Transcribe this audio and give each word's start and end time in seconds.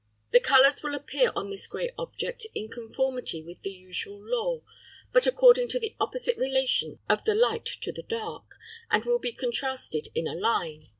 The 0.31 0.39
colours 0.39 0.81
will 0.81 0.95
appear 0.95 1.31
on 1.35 1.51
this 1.51 1.67
grey 1.67 1.91
object 1.95 2.47
in 2.55 2.69
conformity 2.69 3.43
with 3.43 3.61
the 3.61 3.69
usual 3.69 4.19
law, 4.19 4.61
but 5.13 5.27
according 5.27 5.67
to 5.67 5.79
the 5.79 5.95
opposite 5.99 6.37
relation 6.37 6.97
of 7.07 7.23
the 7.23 7.35
light 7.35 7.65
to 7.65 7.91
the 7.91 8.01
dark, 8.01 8.55
and 8.89 9.05
will 9.05 9.19
be 9.19 9.31
contrasted 9.31 10.07
in 10.15 10.27
a 10.27 10.33
line. 10.33 10.85